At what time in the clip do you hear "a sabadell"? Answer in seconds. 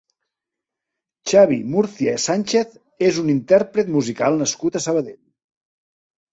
4.81-5.23